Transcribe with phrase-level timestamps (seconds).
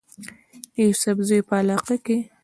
[0.73, 2.17] د يوسفزو پۀ علاقه کې